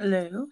[0.00, 0.46] Hello.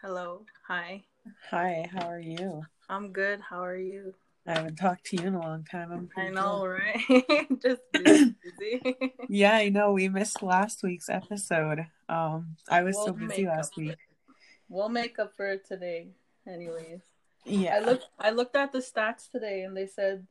[0.00, 0.44] Hello.
[0.68, 1.02] Hi.
[1.50, 2.62] Hi, how are you?
[2.88, 3.40] I'm good.
[3.40, 4.14] How are you?
[4.46, 5.90] I haven't talked to you in a long time.
[5.90, 6.80] I'm I know, good.
[6.80, 7.58] right?
[7.62, 8.34] Just busy.
[8.58, 8.96] busy.
[9.28, 9.90] Yeah, I know.
[9.92, 11.86] We missed last week's episode.
[12.08, 13.96] Um, I was so We'll busy last week.
[14.68, 16.08] We'll make up for it today.
[16.46, 17.00] Anyways.
[17.44, 17.74] Yeah.
[17.74, 20.28] I looked I looked at the stats today and they said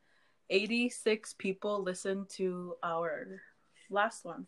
[0.50, 3.42] 86 people listened to our
[3.90, 4.48] last one.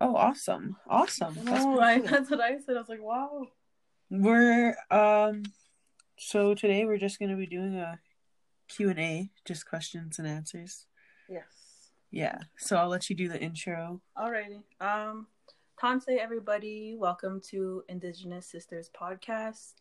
[0.00, 0.76] Oh, awesome.
[0.88, 1.34] Awesome.
[1.42, 2.08] That's Oh, I, cool.
[2.08, 2.76] that's what I said.
[2.76, 3.46] I was like, wow.
[4.10, 5.42] We're um
[6.18, 7.98] so today we're just going to be doing a
[8.68, 10.86] Q&A, just questions and answers.
[11.28, 11.44] Yes.
[12.10, 12.38] Yeah.
[12.56, 14.00] So I'll let you do the intro.
[14.16, 14.62] Alrighty.
[14.80, 15.26] Um,
[15.80, 19.74] Tansi, everybody, welcome to Indigenous Sisters Podcast.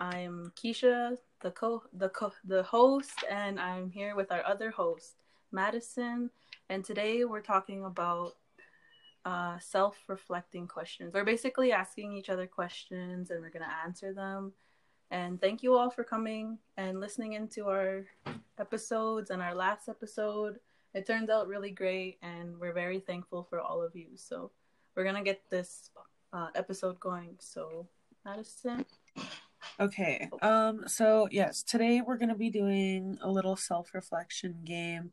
[0.00, 5.14] I'm Keisha, the co the co the host, and I'm here with our other host,
[5.52, 6.30] Madison.
[6.68, 8.32] And today we're talking about
[9.24, 11.12] uh, self-reflecting questions.
[11.14, 14.52] We're basically asking each other questions, and we're gonna answer them.
[15.10, 18.06] And thank you all for coming and listening into our
[18.58, 20.58] episodes and our last episode
[20.94, 24.50] it turned out really great and we're very thankful for all of you so
[24.94, 25.90] we're gonna get this
[26.32, 27.86] uh, episode going so
[28.24, 28.84] madison
[29.80, 30.28] Okay.
[30.42, 35.12] Um so yes, today we're going to be doing a little self-reflection game.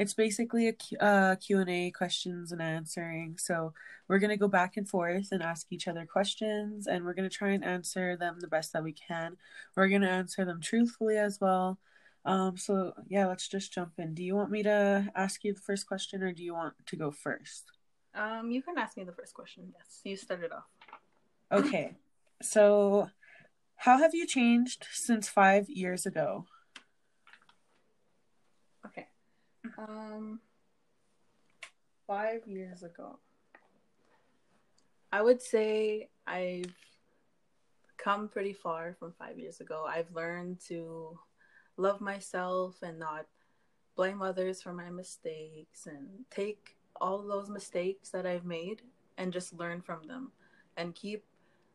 [0.00, 3.36] It's basically a Q- uh, Q&A, questions and answering.
[3.36, 3.74] So
[4.08, 7.28] we're going to go back and forth and ask each other questions and we're going
[7.28, 9.36] to try and answer them the best that we can.
[9.76, 11.78] We're going to answer them truthfully as well.
[12.24, 14.14] Um so yeah, let's just jump in.
[14.14, 16.96] Do you want me to ask you the first question or do you want to
[16.96, 17.64] go first?
[18.14, 20.68] um you can ask me the first question yes you started off
[21.52, 21.86] Okay.
[22.42, 23.08] So
[23.76, 26.46] how have you changed since 5 years ago?
[28.86, 29.06] okay
[29.88, 30.40] um
[32.06, 33.18] five years ago
[35.12, 36.74] i would say i've
[37.96, 41.18] come pretty far from five years ago i've learned to
[41.76, 43.26] love myself and not
[43.96, 48.82] blame others for my mistakes and take all those mistakes that I've made
[49.18, 50.32] and just learn from them
[50.76, 51.24] and keep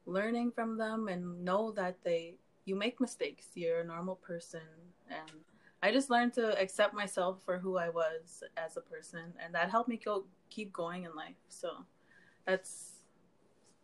[0.06, 2.36] learning from them and know that they
[2.66, 3.46] you make mistakes.
[3.54, 4.62] You're a normal person
[5.10, 5.30] and
[5.86, 9.70] I just learned to accept myself for who I was as a person and that
[9.70, 11.36] helped me go keep going in life.
[11.50, 11.70] So
[12.48, 12.94] that's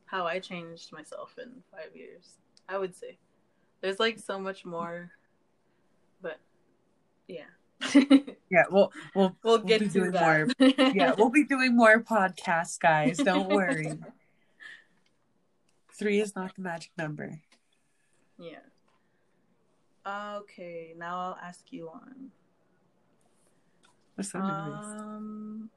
[0.05, 2.37] how I changed myself in 5 years.
[2.67, 3.17] I would say.
[3.81, 5.11] There's like so much more
[6.21, 6.39] but
[7.27, 7.45] yeah.
[8.51, 10.93] Yeah, well, we'll we'll We'll get be to doing that.
[10.95, 13.17] yeah, we'll be doing more podcasts, guys.
[13.17, 13.93] Don't worry.
[15.97, 17.39] Three is not the magic number.
[18.37, 18.57] yeah.
[20.05, 22.31] Okay, now I'll ask you one.
[24.15, 24.83] What's that noise?
[24.83, 25.69] Um.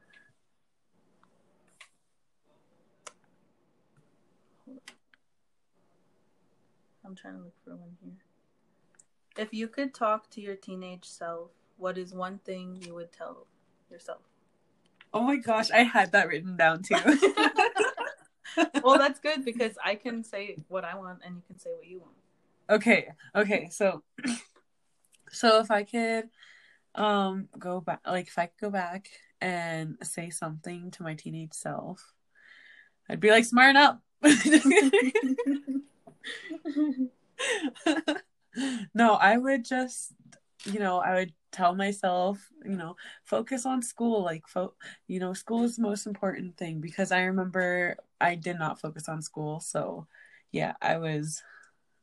[7.04, 8.14] I'm trying to look for one here.
[9.36, 13.46] If you could talk to your teenage self, what is one thing you would tell
[13.90, 14.22] yourself?
[15.12, 16.96] Oh my gosh, I had that written down too.
[18.82, 21.86] well, that's good because I can say what I want and you can say what
[21.86, 22.14] you want.
[22.68, 24.02] Okay, okay, so
[25.30, 26.28] so if I could
[26.94, 29.08] um go back like if I could go back
[29.40, 32.14] and say something to my teenage self,
[33.08, 34.00] I'd be like, smarten up.
[38.94, 40.14] no, I would just,
[40.64, 44.22] you know, I would tell myself, you know, focus on school.
[44.22, 44.74] Like, fo-
[45.06, 49.08] you know, school is the most important thing because I remember I did not focus
[49.08, 49.60] on school.
[49.60, 50.06] So,
[50.50, 51.42] yeah, I was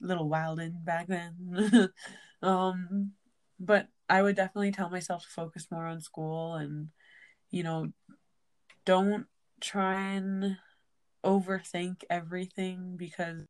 [0.01, 1.89] little wildin' back then.
[2.41, 3.12] um,
[3.59, 6.89] but I would definitely tell myself to focus more on school and,
[7.50, 7.91] you know,
[8.85, 9.28] don't
[9.61, 10.57] try and
[11.23, 13.45] overthink everything because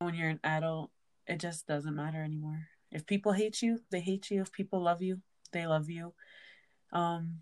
[0.00, 0.90] when you're an adult,
[1.26, 2.66] it just doesn't matter anymore.
[2.90, 4.42] If people hate you, they hate you.
[4.42, 5.20] If people love you,
[5.52, 6.14] they love you.
[6.92, 7.38] Um,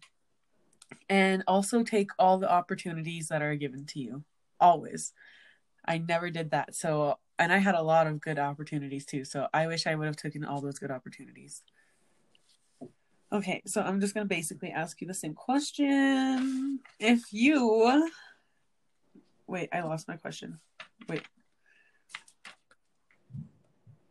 [1.09, 4.25] and also take all the opportunities that are given to you.
[4.61, 5.13] Always.
[5.85, 6.75] I never did that.
[6.75, 9.25] So, and I had a lot of good opportunities too.
[9.25, 11.63] So I wish I would have taken all those good opportunities.
[13.33, 16.81] Okay, so I'm just going to basically ask you the same question.
[16.99, 18.09] If you.
[19.47, 20.61] Wait, I lost my question.
[21.09, 21.23] Wait.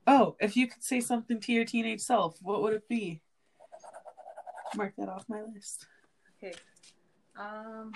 [0.08, 3.22] Oh, if you could say something to your teenage self, what would it be?
[4.76, 5.86] Mark that off my list.
[6.42, 6.56] Okay.
[7.38, 7.92] Um,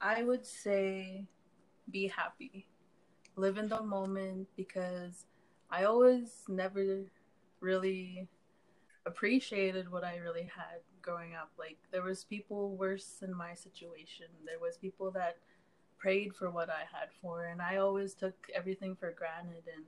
[0.00, 1.26] I would say
[1.90, 2.66] be happy.
[3.40, 5.24] Live in the moment because
[5.70, 7.06] I always never
[7.60, 8.28] really
[9.06, 11.50] appreciated what I really had growing up.
[11.58, 14.26] Like there was people worse in my situation.
[14.44, 15.38] There was people that
[15.98, 19.64] prayed for what I had for, and I always took everything for granted.
[19.74, 19.84] And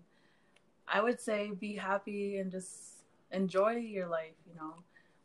[0.89, 4.39] I would say be happy and just enjoy your life.
[4.49, 4.75] You know,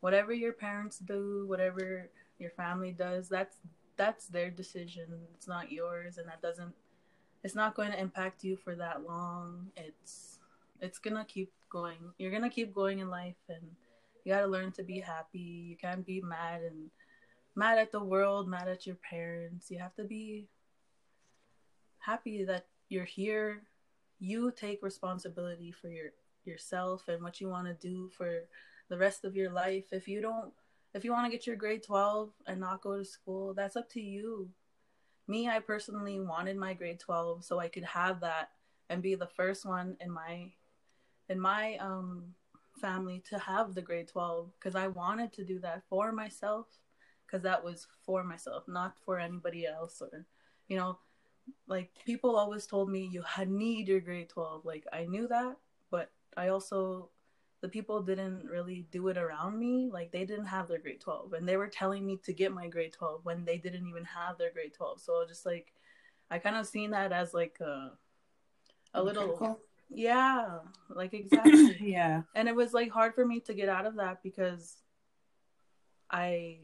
[0.00, 3.56] whatever your parents do, whatever your family does, that's
[3.96, 5.06] that's their decision.
[5.34, 6.74] It's not yours, and that doesn't.
[7.44, 9.68] It's not going to impact you for that long.
[9.76, 10.38] It's
[10.80, 11.98] it's gonna keep going.
[12.18, 13.62] You're gonna keep going in life, and
[14.24, 15.38] you gotta learn to be happy.
[15.38, 16.90] You can't be mad and
[17.54, 19.70] mad at the world, mad at your parents.
[19.70, 20.48] You have to be
[21.98, 23.62] happy that you're here.
[24.20, 26.10] You take responsibility for your
[26.44, 28.44] yourself and what you want to do for
[28.88, 29.84] the rest of your life.
[29.92, 30.52] If you don't
[30.94, 33.90] if you want to get your grade 12 and not go to school, that's up
[33.90, 34.48] to you.
[35.28, 38.50] Me, I personally wanted my grade 12 so I could have that
[38.88, 40.50] and be the first one in my
[41.28, 42.34] in my um
[42.80, 46.66] family to have the grade 12 because I wanted to do that for myself
[47.26, 50.24] because that was for myself, not for anybody else or
[50.68, 50.98] you know,
[51.66, 54.64] like people always told me you need your grade 12.
[54.64, 55.56] Like I knew that,
[55.90, 57.10] but I also
[57.60, 59.90] the people didn't really do it around me.
[59.92, 62.68] Like they didn't have their grade 12 and they were telling me to get my
[62.68, 65.00] grade 12 when they didn't even have their grade 12.
[65.00, 65.72] So just like
[66.30, 67.92] I kind of seen that as like a
[68.94, 69.58] a little
[69.90, 70.58] yeah,
[70.90, 71.76] like exactly.
[71.80, 72.22] yeah.
[72.34, 74.76] And it was like hard for me to get out of that because
[76.10, 76.58] I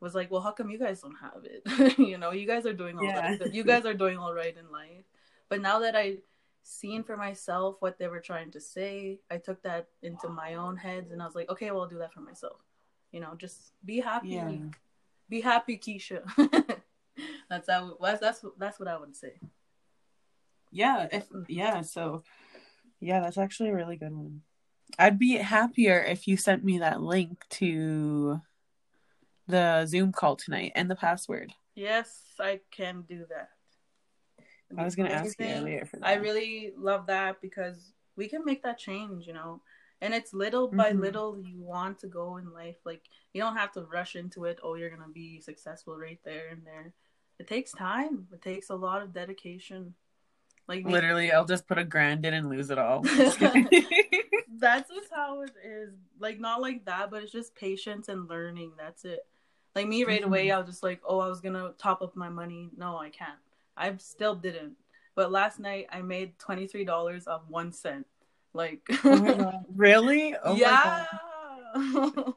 [0.00, 1.98] was like, well, how come you guys don't have it?
[1.98, 3.36] you know, you guys are doing all yeah.
[3.36, 3.54] that.
[3.54, 5.04] You guys are doing all right in life.
[5.48, 6.18] But now that I
[6.66, 9.20] seen for myself what they were trying to say.
[9.30, 11.98] I took that into my own heads and I was like, okay, well, I'll do
[11.98, 12.60] that for myself.
[13.12, 14.30] You know, just be happy.
[14.30, 14.52] Yeah.
[15.28, 16.22] Be happy, Keisha.
[17.48, 19.34] that's how that's that's that's what I would say.
[20.70, 22.22] Yeah, if yeah, so
[23.00, 24.42] yeah, that's actually a really good one.
[24.98, 28.40] I'd be happier if you sent me that link to
[29.48, 31.52] the Zoom call tonight and the password.
[31.74, 33.50] Yes, I can do that.
[34.76, 36.06] I was going to ask you earlier for that.
[36.06, 39.60] I really love that because we can make that change, you know.
[40.00, 41.00] And it's little by mm-hmm.
[41.00, 42.76] little you want to go in life.
[42.84, 43.02] Like
[43.32, 44.58] you don't have to rush into it.
[44.62, 46.92] Oh, you're gonna be successful right there and there.
[47.38, 48.26] It takes time.
[48.32, 49.94] It takes a lot of dedication.
[50.68, 53.00] Like literally, I'll just put a grand in and lose it all.
[54.58, 55.94] That's just how it is.
[56.18, 58.72] Like not like that, but it's just patience and learning.
[58.76, 59.20] That's it.
[59.74, 60.28] Like me right mm-hmm.
[60.28, 62.68] away, I was just like, oh, I was gonna top up my money.
[62.76, 63.38] No, I can't.
[63.76, 64.76] I still didn't.
[65.14, 68.06] But last night I made twenty three dollars of one cent.
[68.52, 70.34] Like oh really?
[70.42, 71.06] Oh yeah.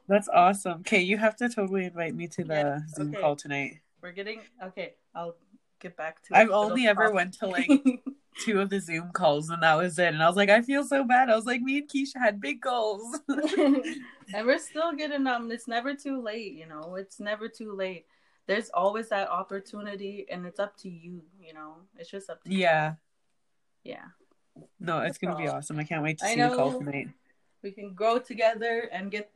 [0.08, 0.80] That's awesome.
[0.80, 3.20] Okay, you have to totally invite me to the yeah, Zoom okay.
[3.20, 3.80] call tonight.
[4.02, 4.94] We're getting okay.
[5.14, 5.36] I'll
[5.80, 6.36] get back to.
[6.36, 7.68] I've only ever went to like
[8.44, 10.12] two of the Zoom calls, and that was it.
[10.12, 11.30] And I was like, I feel so bad.
[11.30, 15.50] I was like, me and Keisha had big goals, and we're still getting um.
[15.50, 16.96] It's never too late, you know.
[16.96, 18.06] It's never too late
[18.50, 21.76] there's always that opportunity and it's up to you you know?
[21.96, 22.94] It's just up to yeah
[23.84, 23.92] you.
[23.92, 24.06] yeah.
[24.80, 25.78] No it's gonna be awesome.
[25.78, 27.08] I can't wait to see the call tonight.
[27.62, 29.30] we can grow together and get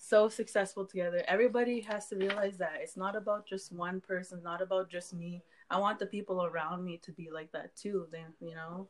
[0.00, 1.24] so successful together.
[1.26, 5.42] Everybody has to realize that it's not about just one person not about just me.
[5.68, 8.86] I want the people around me to be like that too then you know?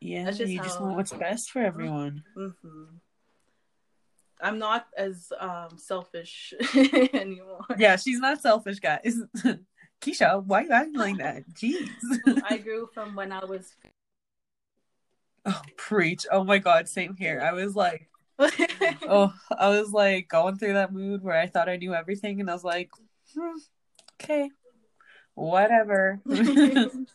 [0.00, 0.64] Yeah just you how...
[0.64, 2.22] just want what's best for everyone.
[2.36, 2.84] Mm-hmm.
[4.42, 6.54] I'm not as um, selfish
[7.12, 7.64] anymore.
[7.78, 9.20] Yeah, she's not selfish, guys.
[10.00, 11.48] Keisha, why are you acting like that?
[11.54, 11.88] Jeez.
[12.48, 13.74] I grew from when I was.
[15.44, 16.26] Oh, preach!
[16.30, 17.40] Oh my God, same here.
[17.40, 21.76] I was like, oh, I was like going through that mood where I thought I
[21.76, 22.90] knew everything, and I was like,
[23.34, 23.58] hmm,
[24.20, 24.50] okay,
[25.34, 26.20] whatever.
[26.28, 27.06] oh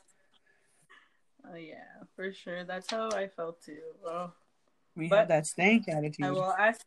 [1.56, 1.84] yeah,
[2.16, 2.64] for sure.
[2.64, 3.78] That's how I felt too.
[4.06, 4.32] Oh.
[4.96, 6.26] We but had that stank attitude.
[6.26, 6.86] I will ask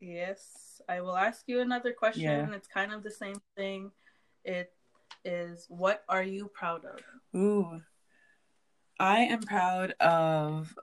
[0.00, 2.22] Yes, I will ask you another question.
[2.22, 2.52] Yeah.
[2.52, 3.90] It's kind of the same thing.
[4.44, 4.72] It
[5.24, 7.00] is what are you proud of?
[7.34, 7.80] Ooh.
[8.98, 10.74] I am proud of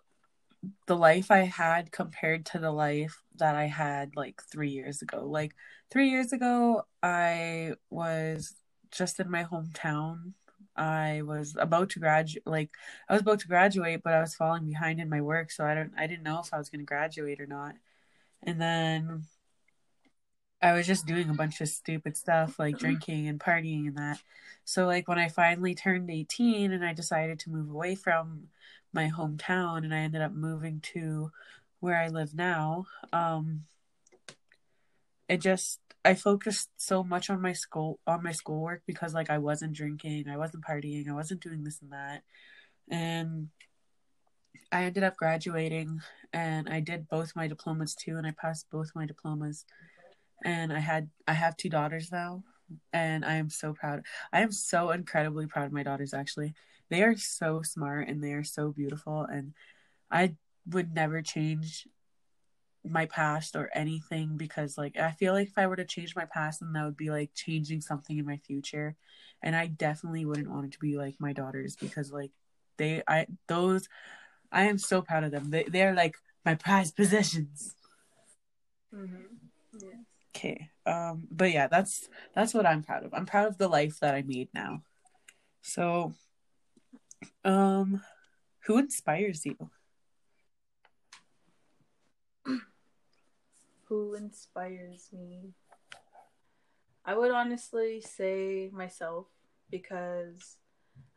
[0.88, 5.25] the life I had compared to the life that I had like 3 years ago.
[5.25, 5.55] Like
[5.91, 8.55] 3 years ago I was
[8.91, 10.34] just in my hometown.
[10.75, 12.72] I was about to graduate like
[13.08, 15.75] I was about to graduate but I was falling behind in my work so I
[15.75, 17.75] don't I didn't know if I was going to graduate or not.
[18.46, 19.24] And then
[20.62, 24.20] I was just doing a bunch of stupid stuff like drinking and partying and that.
[24.64, 28.48] So like when I finally turned 18 and I decided to move away from
[28.94, 31.32] my hometown and I ended up moving to
[31.82, 33.64] where I live now, um
[35.28, 39.40] it just I focused so much on my school on my schoolwork because like I
[39.40, 42.24] wasn't drinking, I wasn't partying, I wasn't doing this and that.
[42.90, 43.50] And
[44.72, 48.91] I ended up graduating and I did both my diplomas too and I passed both
[48.95, 49.65] my diplomas.
[50.43, 52.43] And I had I have two daughters now.
[52.93, 54.03] and I am so proud.
[54.31, 56.53] I am so incredibly proud of my daughters actually.
[56.89, 59.53] They are so smart and they are so beautiful and
[60.12, 60.36] I
[60.67, 61.88] would never change
[62.86, 66.25] my past or anything because like I feel like if I were to change my
[66.25, 68.95] past then that would be like changing something in my future
[69.41, 72.31] and I definitely wouldn't want it to be like my daughters because like
[72.77, 73.88] they I those
[74.53, 75.50] I am so proud of them.
[75.50, 77.75] They they're like my prized possessions.
[78.93, 79.81] Mm-hmm.
[79.81, 79.89] Yeah.
[80.36, 80.69] Okay.
[80.86, 83.13] Um but yeah, that's that's what I'm proud of.
[83.13, 84.83] I'm proud of the life that I made now.
[85.62, 86.13] So
[87.43, 88.01] um
[88.65, 89.57] who inspires you?
[93.86, 95.53] who inspires me?
[97.05, 99.25] I would honestly say myself
[99.69, 100.57] because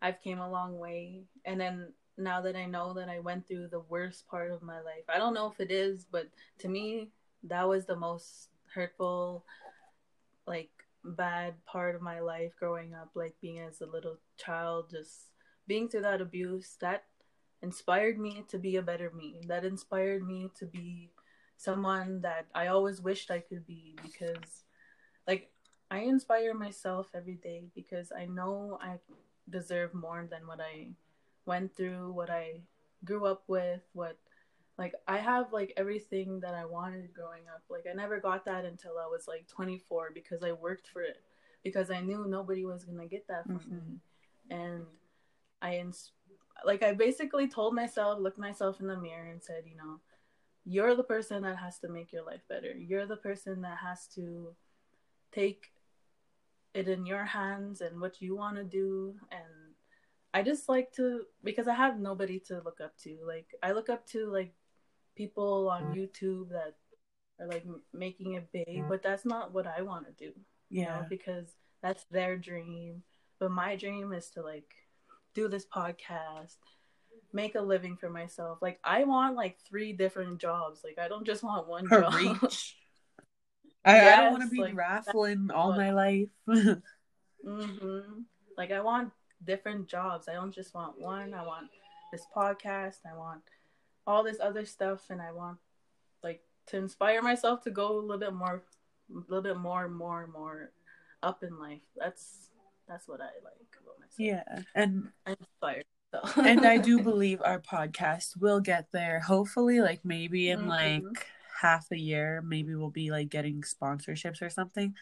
[0.02, 3.68] I've came a long way and then now that I know that I went through
[3.68, 5.04] the worst part of my life.
[5.08, 7.11] I don't know if it is, but to me
[7.44, 9.44] that was the most hurtful
[10.46, 10.70] like
[11.04, 15.30] bad part of my life growing up like being as a little child just
[15.68, 17.04] being through that abuse that
[17.62, 19.40] inspired me to be a better me.
[19.46, 21.11] That inspired me to be
[21.56, 24.64] someone that I always wished I could be because,
[25.26, 25.50] like,
[25.90, 28.99] I inspire myself every day because I know I
[29.49, 30.88] deserve more than what I
[31.46, 32.60] went through, what I
[33.04, 34.18] grew up with, what
[34.78, 37.62] like I have like everything that I wanted growing up.
[37.70, 41.22] Like I never got that until I was like 24 because I worked for it
[41.64, 43.74] because I knew nobody was going to get that from mm-hmm.
[43.74, 44.00] me.
[44.50, 44.84] And
[45.62, 46.12] I ins-
[46.64, 50.00] like I basically told myself, looked myself in the mirror and said, you know,
[50.64, 52.72] you're the person that has to make your life better.
[52.72, 54.54] You're the person that has to
[55.32, 55.70] take
[56.74, 59.65] it in your hands and what you want to do and
[60.36, 63.16] I just like to because I have nobody to look up to.
[63.26, 64.52] Like I look up to like
[65.16, 66.74] people on YouTube that
[67.40, 67.64] are like
[67.94, 70.32] making it big, but that's not what I want to do.
[70.68, 71.48] Yeah, know, because
[71.82, 73.02] that's their dream.
[73.38, 74.74] But my dream is to like
[75.34, 76.58] do this podcast
[77.32, 78.58] make a living for myself.
[78.60, 80.82] Like I want like three different jobs.
[80.84, 82.12] Like I don't just want one job.
[82.14, 82.76] Reach.
[83.86, 86.28] I, yes, I don't want to be like, raffling all my life.
[86.48, 88.00] mm-hmm.
[88.58, 89.12] Like I want
[89.46, 90.28] different jobs.
[90.28, 91.34] I don't just want one.
[91.34, 91.68] I want
[92.12, 92.98] this podcast.
[93.10, 93.42] I want
[94.06, 95.58] all this other stuff, and I want
[96.22, 98.62] like to inspire myself to go a little bit more,
[99.10, 100.70] a little bit more, more, more
[101.22, 101.82] up in life.
[101.96, 102.50] That's
[102.88, 104.18] that's what I like about myself.
[104.18, 105.84] Yeah, and I'm inspired.
[106.36, 109.20] and I do believe our podcast will get there.
[109.20, 110.68] Hopefully, like maybe in mm-hmm.
[110.68, 111.26] like
[111.60, 114.94] half a year, maybe we'll be like getting sponsorships or something.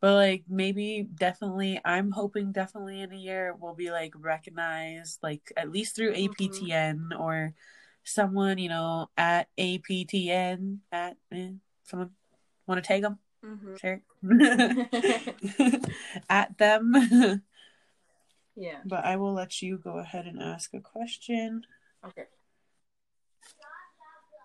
[0.00, 5.52] But like maybe definitely, I'm hoping definitely in a year we'll be like recognized, like
[5.56, 7.20] at least through APTN mm-hmm.
[7.20, 7.54] or
[8.04, 11.50] someone, you know, at APTN at eh,
[11.84, 12.10] someone
[12.66, 13.18] want to tag them.
[13.44, 13.76] Mm-hmm.
[13.76, 14.02] Sure.
[16.28, 17.42] at them.
[18.56, 18.80] Yeah.
[18.84, 21.64] But I will let you go ahead and ask a question.
[22.04, 22.24] Okay.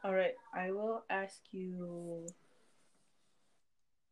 [0.06, 0.36] All right.
[0.54, 2.28] I will ask you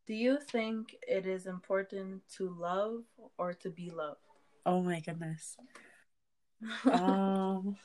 [0.08, 3.04] Do you think it is important to love
[3.38, 4.20] or to be loved?
[4.66, 5.56] Oh my goodness.
[6.92, 7.76] um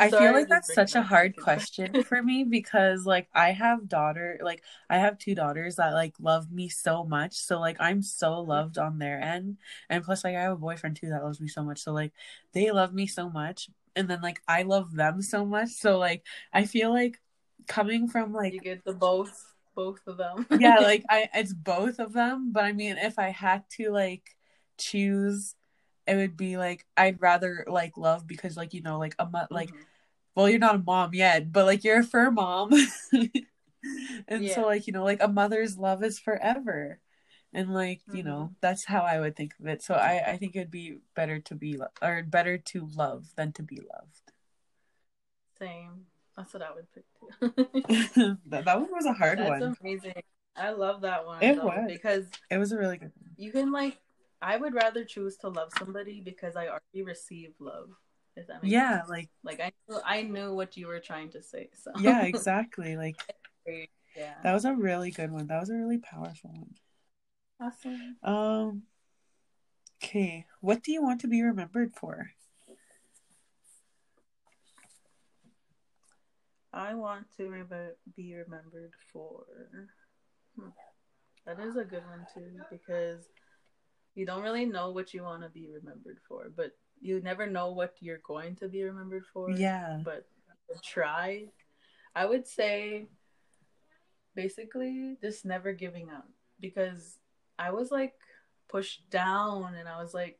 [0.00, 4.38] I feel like that's such a hard question for me because like I have daughter
[4.42, 7.34] like I have two daughters that like love me so much.
[7.34, 9.58] So like I'm so loved on their end.
[9.90, 11.80] And plus like I have a boyfriend too that loves me so much.
[11.80, 12.12] So like
[12.52, 15.70] they love me so much and then like I love them so much.
[15.70, 17.20] So like I feel like
[17.66, 20.46] coming from like You get the both both of them.
[20.58, 24.36] yeah, like I it's both of them, but I mean if I had to like
[24.78, 25.54] choose
[26.08, 29.46] it would be like I'd rather like love because like you know like a mo-
[29.50, 29.82] like mm-hmm.
[30.34, 32.70] well you're not a mom yet but like you're a fur mom
[33.12, 34.54] and yeah.
[34.54, 36.98] so like you know like a mother's love is forever
[37.52, 38.16] and like mm-hmm.
[38.16, 40.98] you know that's how I would think of it so I I think it'd be
[41.14, 44.32] better to be lo- or better to love than to be loved
[45.58, 49.76] same that's what I would pick too that, that one was a hard that's one
[49.80, 50.22] amazing
[50.56, 53.30] I love that one it was because it was a really good one.
[53.36, 53.98] you can like
[54.40, 57.90] I would rather choose to love somebody because I already received love.
[58.36, 59.08] If that makes yeah, sense.
[59.08, 61.70] like like I knew, I knew what you were trying to say.
[61.82, 62.96] So yeah, exactly.
[62.96, 63.16] Like
[64.16, 65.48] yeah, that was a really good one.
[65.48, 66.74] That was a really powerful one.
[67.60, 68.16] Awesome.
[68.22, 68.82] Um.
[70.02, 72.30] Okay, what do you want to be remembered for?
[76.72, 77.64] I want to re-
[78.14, 79.44] be remembered for.
[80.56, 80.68] Hmm.
[81.46, 83.24] That is a good one too because
[84.14, 87.72] you don't really know what you want to be remembered for, but you never know
[87.72, 89.50] what you're going to be remembered for.
[89.50, 90.00] Yeah.
[90.04, 90.26] But
[90.82, 91.46] try.
[92.14, 93.08] I would say
[94.34, 96.28] basically just never giving up.
[96.60, 97.18] because
[97.58, 98.14] I was like
[98.68, 100.38] pushed down and I was like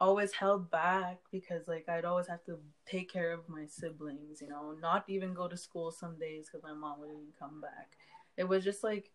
[0.00, 4.48] always held back because like I'd always have to take care of my siblings, you
[4.48, 7.96] know, not even go to school some days because my mom wouldn't come back.
[8.36, 9.10] It was just like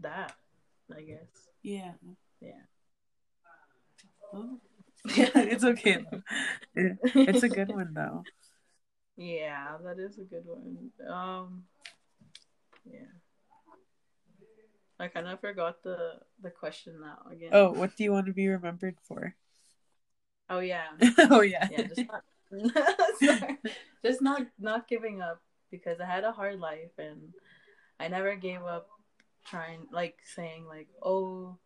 [0.00, 0.34] that,
[0.94, 1.48] I guess.
[1.62, 1.92] Yeah.
[2.40, 2.50] Yeah.
[4.34, 4.58] Oh.
[5.14, 6.04] yeah, it's okay.
[6.74, 8.24] It's a good one though.
[9.18, 10.90] Yeah, that is a good one.
[11.08, 11.64] Um,
[12.84, 13.06] yeah.
[14.98, 17.50] I kind of forgot the the question now again.
[17.52, 19.34] Oh, what do you want to be remembered for?
[20.48, 20.88] Oh yeah.
[21.30, 21.68] oh yeah.
[21.70, 22.24] Yeah, just not,
[23.22, 23.58] sorry.
[24.04, 27.34] just not not giving up because I had a hard life and
[28.00, 28.88] I never gave up
[29.44, 31.58] trying like saying like, "Oh,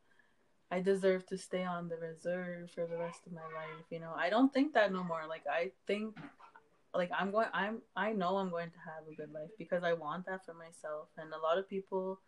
[0.71, 4.13] I deserve to stay on the reserve for the rest of my life." You know,
[4.17, 5.23] I don't think that no more.
[5.29, 6.17] Like I think
[6.95, 9.93] like I'm going I'm I know I'm going to have a good life because I
[9.93, 12.19] want that for myself and a lot of people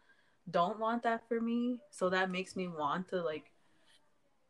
[0.51, 3.51] don't want that for me so that makes me want to like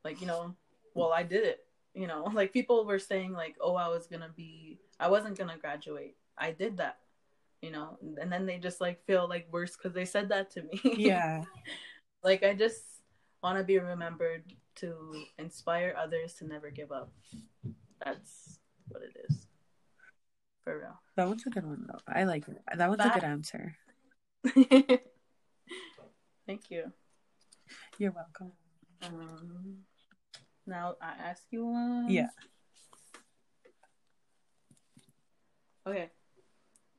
[0.04, 0.54] like you know
[0.94, 4.30] well I did it you know like people were saying like oh I was to
[4.34, 6.98] be I wasn't to graduate I did that
[7.60, 10.62] you know and then they just like feel like worse cuz they said that to
[10.62, 11.44] me Yeah.
[12.24, 12.82] like I just
[13.42, 14.44] want to be remembered
[14.76, 17.12] to inspire others to never give up
[18.04, 18.58] that's
[18.88, 19.46] what it is
[20.64, 21.00] for real.
[21.16, 21.98] That one's a good one though.
[22.06, 22.56] I like it.
[22.76, 23.76] That one's That- a good answer.
[26.52, 26.92] Thank you.
[27.96, 28.52] You're welcome.
[29.02, 29.78] Um,
[30.66, 32.10] now I ask you one.
[32.10, 32.28] Yeah.
[35.86, 36.10] Okay.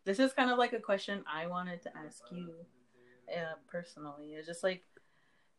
[0.06, 2.50] This is kind of like a question I wanted to ask you
[3.32, 4.34] uh, personally.
[4.34, 4.82] It's just like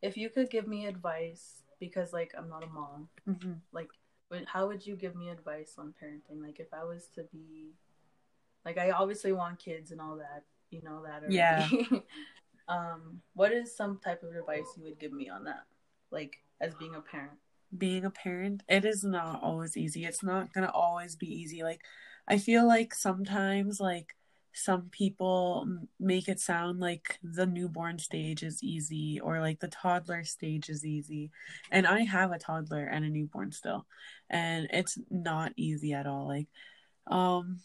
[0.01, 3.07] if you could give me advice because like I'm not a mom.
[3.25, 3.87] hmm Like,
[4.45, 6.41] how would you give me advice on parenting?
[6.43, 7.69] Like, if I was to be,
[8.65, 10.43] like, I obviously want kids and all that.
[10.69, 11.35] You know that already.
[11.37, 11.99] Yeah.
[12.67, 15.63] um, what is some type of advice you would give me on that?
[16.11, 17.37] Like, as being a parent.
[17.77, 20.05] Being a parent, it is not always easy.
[20.05, 21.63] It's not gonna always be easy.
[21.63, 21.81] Like,
[22.27, 24.15] I feel like sometimes, like,
[24.55, 25.67] some people
[25.99, 30.85] make it sound like the newborn stage is easy or like the toddler stage is
[30.85, 31.29] easy.
[31.71, 33.85] And I have a toddler and a newborn still,
[34.29, 36.27] and it's not easy at all.
[36.27, 36.47] Like,
[37.07, 37.59] um,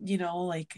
[0.00, 0.74] you know, like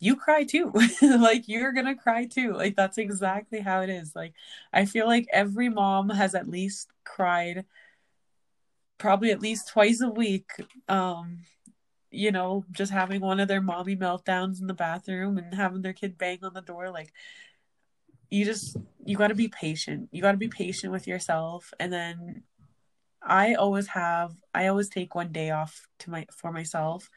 [0.00, 0.72] you cry too.
[1.02, 2.54] like you're gonna cry too.
[2.54, 4.16] Like that's exactly how it is.
[4.16, 4.32] Like
[4.72, 7.66] I feel like every mom has at least cried
[8.98, 10.50] probably at least twice a week.
[10.88, 11.40] Um,
[12.10, 15.92] you know, just having one of their mommy meltdowns in the bathroom and having their
[15.92, 16.90] kid bang on the door.
[16.90, 17.12] Like
[18.30, 20.08] you just you gotta be patient.
[20.12, 22.42] You gotta be patient with yourself and then
[23.22, 27.10] I always have I always take one day off to my for myself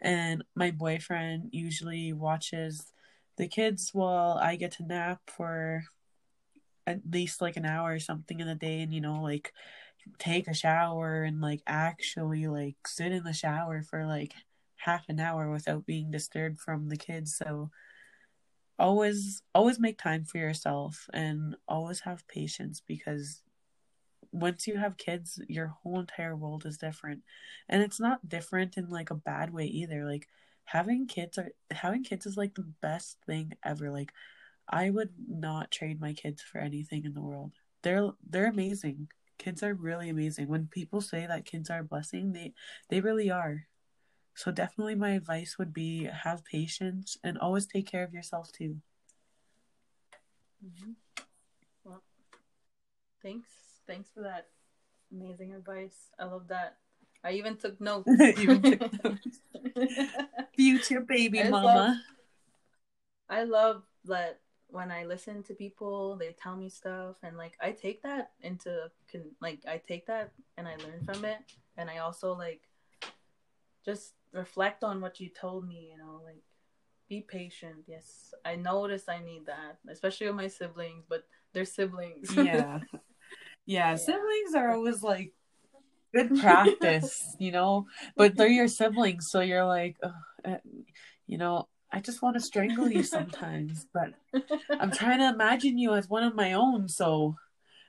[0.00, 2.92] and my boyfriend usually watches
[3.36, 5.84] the kids while I get to nap for
[6.86, 9.52] at least like an hour or something in the day and you know like
[10.18, 14.34] take a shower and like actually like sit in the shower for like
[14.76, 17.36] half an hour without being disturbed from the kids.
[17.36, 17.70] So
[18.78, 23.42] always always make time for yourself and always have patience because
[24.32, 27.22] once you have kids your whole entire world is different.
[27.68, 30.04] And it's not different in like a bad way either.
[30.04, 30.28] Like
[30.64, 33.90] having kids are having kids is like the best thing ever.
[33.90, 34.12] Like
[34.68, 37.52] i would not trade my kids for anything in the world.
[37.82, 39.08] They're they're amazing.
[39.38, 40.48] Kids are really amazing.
[40.48, 42.52] When people say that kids are a blessing they
[42.90, 43.66] they really are.
[44.34, 48.76] So definitely my advice would be have patience and always take care of yourself too.
[50.64, 50.92] Mm-hmm.
[51.84, 52.02] Well,
[53.22, 53.65] thanks.
[53.86, 54.48] Thanks for that
[55.12, 56.10] amazing advice.
[56.18, 56.76] I love that.
[57.24, 58.08] I even took notes.
[58.38, 59.40] Even took notes.
[60.54, 62.00] future baby I mama
[63.28, 67.72] I love that when I listen to people, they tell me stuff, and like I
[67.72, 68.90] take that into
[69.40, 71.38] like I take that and I learn from it,
[71.76, 72.62] and I also like
[73.84, 75.90] just reflect on what you told me.
[75.92, 76.42] You know, like
[77.08, 77.84] be patient.
[77.86, 82.34] Yes, I notice I need that, especially with my siblings, but they're siblings.
[82.36, 82.80] yeah.
[83.66, 85.32] yeah siblings are always like
[86.14, 87.86] good practice you know?
[88.16, 90.12] But they're your siblings so you're like "Ugh,
[90.44, 90.56] uh,
[91.26, 94.12] you know i just want to strangle you sometimes but
[94.80, 97.36] i'm trying to imagine you as one of my own so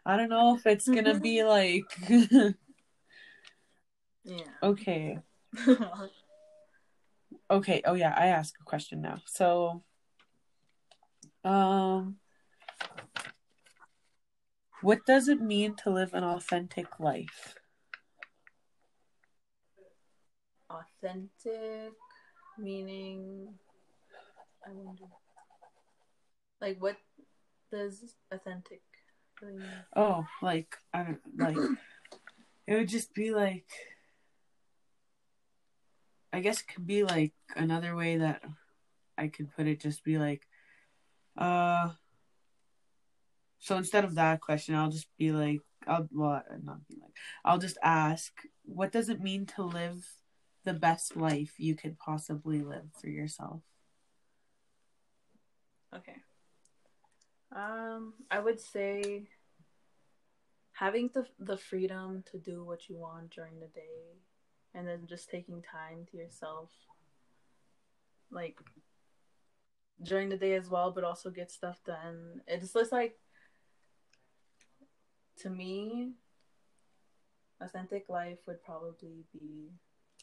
[0.06, 1.84] i don't know if it's gonna be like
[4.24, 4.44] yeah.
[4.62, 5.20] okay.
[7.50, 9.22] Okay oh yeah i ask a question now.
[9.26, 9.84] So
[11.44, 12.18] um
[14.82, 17.56] what does it mean to live an authentic life
[20.70, 21.94] authentic
[22.58, 23.54] meaning
[24.68, 25.06] i wonder
[26.62, 26.98] like what
[27.72, 28.82] does authentic
[29.42, 29.70] really mean?
[29.96, 31.58] Oh, like I don't like
[32.68, 33.68] it would just be like
[36.34, 38.44] I guess it could be like another way that
[39.18, 40.48] I could put it just be like
[41.38, 41.90] uh
[43.60, 47.14] so instead of that question I'll just be like I'll well not be like
[47.46, 50.06] I'll just ask what does it mean to live
[50.68, 53.62] the best life you could possibly live for yourself?
[55.96, 56.18] Okay.
[57.56, 59.30] Um, I would say
[60.74, 64.20] having the the freedom to do what you want during the day,
[64.76, 66.70] and then just taking time to yourself,
[68.30, 68.60] like
[70.04, 72.42] during the day as well, but also get stuff done.
[72.46, 73.18] It's just looks like
[75.42, 76.12] to me,
[77.62, 79.70] authentic life would probably be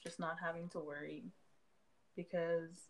[0.03, 1.24] just not having to worry
[2.16, 2.88] because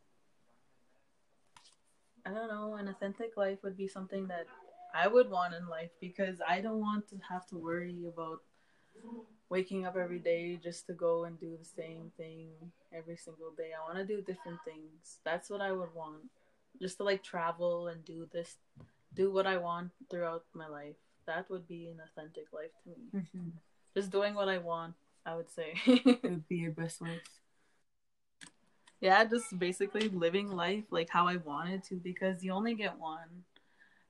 [2.27, 4.47] I don't know, an authentic life would be something that
[4.95, 8.41] I would want in life because I don't want to have to worry about
[9.51, 12.49] waking up every day just to go and do the same thing
[12.93, 13.71] every single day.
[13.77, 15.19] I want to do different things.
[15.25, 16.31] That's what I would want.
[16.81, 18.57] Just to like travel and do this,
[19.15, 20.97] do what I want throughout my life.
[21.27, 23.23] That would be an authentic life to me.
[23.23, 23.49] Mm-hmm.
[23.97, 25.75] Just doing what I want, I would say.
[25.87, 27.21] it would be your best life.
[29.01, 33.45] Yeah, just basically living life like how I wanted to because you only get one.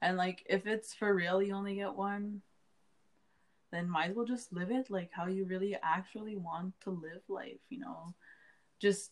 [0.00, 2.42] And like if it's for real you only get one,
[3.72, 7.22] then might as well just live it like how you really actually want to live
[7.28, 8.14] life, you know.
[8.80, 9.10] Just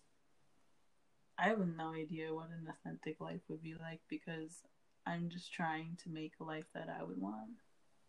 [1.37, 4.63] I have no idea what an authentic life would be like because
[5.07, 7.59] I'm just trying to make a life that I would want.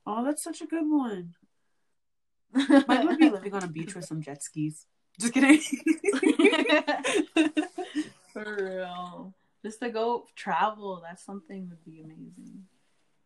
[0.06, 1.34] Oh, that's such a good one.
[2.54, 4.86] Mine would be living on a beach with some jet skis.
[5.20, 5.60] Just kidding.
[8.34, 9.34] For real.
[9.64, 12.66] Just to go travel, that's something would be amazing.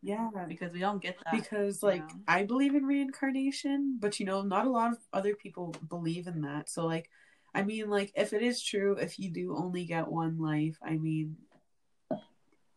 [0.02, 0.30] Yeah.
[0.48, 1.34] Because we don't get that.
[1.34, 2.16] Because like know?
[2.28, 6.42] I believe in reincarnation, but you know, not a lot of other people believe in
[6.42, 6.70] that.
[6.70, 7.10] So like
[7.56, 10.98] I mean like if it is true if you do only get one life, I
[10.98, 11.38] mean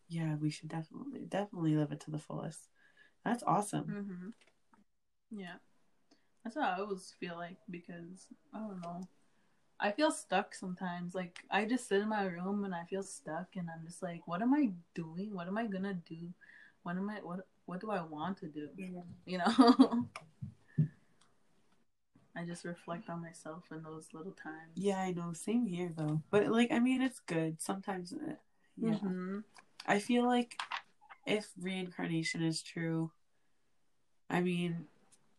[0.08, 2.68] yeah, we should definitely definitely live it to the fullest.
[3.24, 3.84] That's awesome.
[3.84, 5.38] Mm-hmm.
[5.38, 5.56] Yeah.
[6.44, 9.02] That's what I always feel like because I don't know.
[9.78, 11.14] I feel stuck sometimes.
[11.14, 14.26] Like I just sit in my room and I feel stuck and I'm just like,
[14.26, 15.34] what am I doing?
[15.34, 16.32] What am I gonna do?
[16.82, 18.68] What am I what what do I want to do?
[18.76, 19.02] Yeah.
[19.26, 20.06] You know?
[22.36, 24.72] I just reflect on myself in those little times.
[24.74, 25.32] Yeah, I know.
[25.34, 26.22] Same here though.
[26.30, 27.60] But like I mean it's good.
[27.60, 28.34] Sometimes uh,
[28.76, 28.94] yeah.
[28.94, 29.38] Mm-hmm.
[29.86, 30.56] I feel like
[31.30, 33.12] if reincarnation is true,
[34.28, 34.86] I mean,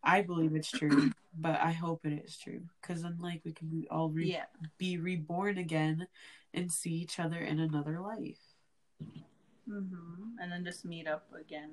[0.03, 3.67] I believe it's true, but I hope it is true because then, like, we can
[3.69, 4.45] be all re- Yeah.
[4.77, 6.07] be reborn again
[6.53, 8.39] and see each other in another life.
[9.69, 10.39] Mm-hmm.
[10.41, 11.71] And then just meet up again.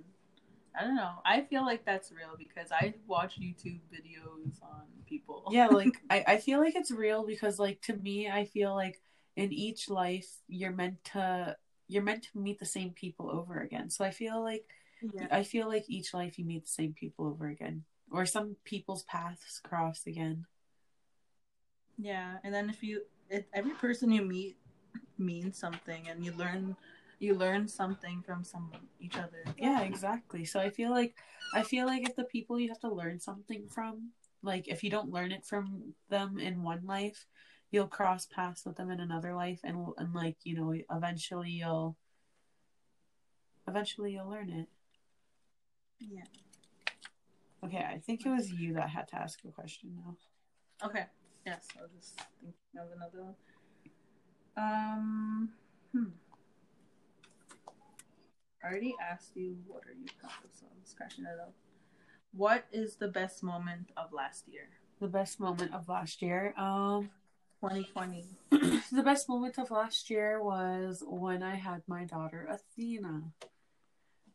[0.79, 1.15] I don't know.
[1.25, 5.45] I feel like that's real because I watch YouTube videos on people.
[5.51, 9.01] Yeah, like I, I feel like it's real because, like, to me, I feel like
[9.37, 11.57] in each life you're meant to
[11.89, 13.91] you're meant to meet the same people over again.
[13.91, 14.65] So I feel like
[15.15, 15.29] yeah.
[15.31, 19.03] I feel like each life you meet the same people over again, or some people's
[19.05, 20.47] paths cross again.
[21.97, 23.03] Yeah, and then if you,
[23.53, 24.57] every person you meet
[25.19, 26.77] means something, and you learn,
[27.19, 28.71] you learn something from some
[29.01, 29.45] each other.
[29.57, 30.45] Yeah, exactly.
[30.45, 31.15] So I feel like
[31.55, 34.11] I feel like if the people you have to learn something from,
[34.43, 37.27] like if you don't learn it from them in one life,
[37.71, 41.97] you'll cross paths with them in another life, and and like you know, eventually you'll
[43.67, 44.69] eventually you'll learn it.
[46.01, 46.25] Yeah.
[47.65, 50.17] Okay, I think it was you that had to ask a question now.
[50.87, 51.07] Okay.
[51.45, 53.35] Yes, I was just thinking of another one.
[54.57, 55.51] Um.
[55.93, 56.11] Hmm.
[58.63, 61.55] I already asked you what are you proud of, so I'm scratching it up.
[62.33, 64.69] What is the best moment of last year?
[65.01, 66.55] The best moment of last year.
[66.59, 67.11] Um
[67.61, 68.25] 2020.
[68.93, 73.23] the best moment of last year was when I had my daughter Athena.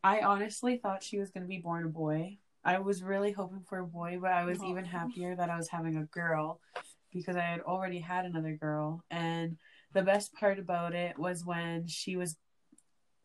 [0.02, 2.38] I honestly thought she was going to be born a boy.
[2.64, 4.70] I was really hoping for a boy, but I was Aw.
[4.70, 6.60] even happier that I was having a girl
[7.12, 9.02] because I had already had another girl.
[9.10, 9.56] And
[9.92, 12.36] the best part about it was when she was.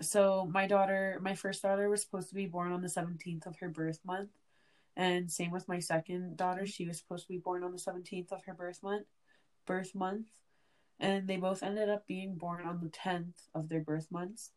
[0.01, 3.57] So, my daughter, my first daughter, was supposed to be born on the 17th of
[3.59, 4.29] her birth month.
[4.95, 6.65] And same with my second daughter.
[6.65, 9.05] She was supposed to be born on the 17th of her birth month.
[9.69, 10.27] Birth month.
[10.99, 14.51] And they both ended up being born on the 10th of their birth months.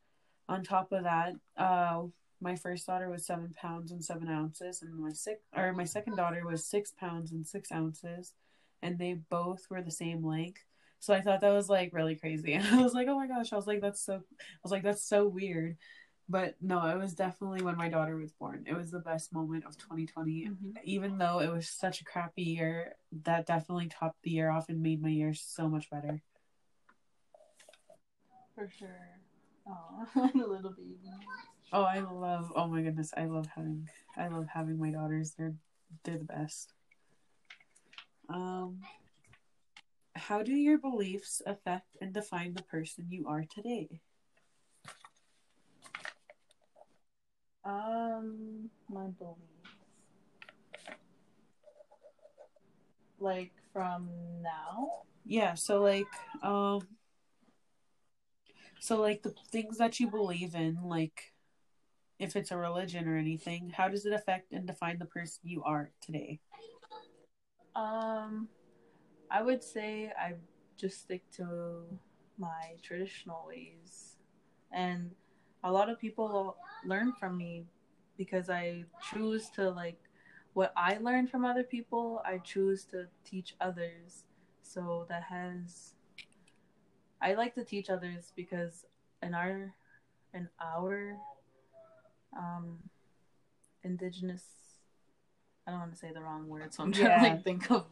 [0.48, 2.04] On top of that, uh,
[2.42, 6.16] my first daughter was seven pounds and seven ounces, and my six or my second
[6.16, 8.34] daughter was six pounds and six ounces,
[8.82, 10.62] and they both were the same length.
[10.98, 13.52] So I thought that was like really crazy, and I was like, oh my gosh,
[13.52, 15.76] I was like, that's so, I was like, that's so weird,
[16.32, 18.64] but no, it was definitely when my daughter was born.
[18.66, 20.48] It was the best moment of 2020.
[20.48, 20.70] Mm-hmm.
[20.82, 24.82] Even though it was such a crappy year, that definitely topped the year off and
[24.82, 26.22] made my year so much better.
[28.54, 29.20] For sure.
[29.68, 30.96] Oh, the little baby.
[31.70, 32.50] Oh, I love.
[32.56, 33.90] Oh my goodness, I love having.
[34.16, 35.34] I love having my daughters.
[35.36, 35.54] They're
[36.02, 36.72] they're the best.
[38.30, 38.78] Um,
[40.14, 44.00] how do your beliefs affect and define the person you are today?
[47.64, 49.38] Um, my beliefs.
[53.20, 54.08] Like from
[54.42, 55.02] now?
[55.24, 56.06] Yeah, so like
[56.42, 56.86] um
[58.80, 61.32] so like the things that you believe in, like
[62.18, 65.62] if it's a religion or anything, how does it affect and define the person you
[65.62, 66.40] are today?
[67.74, 68.48] Um,
[69.30, 70.34] I would say I
[70.76, 71.84] just stick to
[72.38, 74.16] my traditional ways,
[74.72, 75.12] and
[75.64, 77.66] a lot of people learn from me
[78.16, 79.98] because I choose to like
[80.54, 82.20] what I learned from other people.
[82.24, 84.24] I choose to teach others,
[84.62, 85.94] so that has.
[87.20, 88.84] I like to teach others because
[89.22, 89.72] in our,
[90.34, 91.16] in our,
[92.36, 92.78] um,
[93.84, 94.42] indigenous
[95.66, 97.18] I don't want to say the wrong word, so I'm trying Yeah.
[97.18, 97.86] to like think of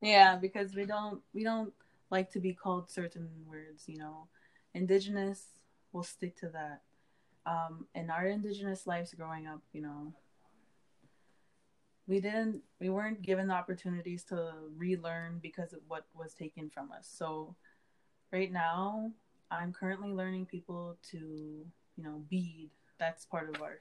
[0.00, 1.72] yeah, because we don't we don't
[2.10, 4.28] like to be called certain words, you know.
[4.74, 5.44] Indigenous,
[5.92, 6.82] we'll stick to that.
[7.48, 10.12] Um, in our indigenous lives growing up, you know,
[12.06, 16.92] we didn't we weren't given the opportunities to relearn because of what was taken from
[16.92, 17.08] us.
[17.12, 17.56] So
[18.32, 19.12] right now,
[19.50, 22.70] I'm currently learning people to, you know, bead.
[22.98, 23.78] That's part of our